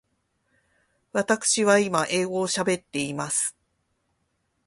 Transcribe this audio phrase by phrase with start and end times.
[1.13, 3.55] わたくしは今英語を喋っています。